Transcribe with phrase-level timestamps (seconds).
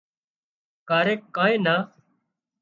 [0.89, 1.75] ڪاريڪ ڪانئين نا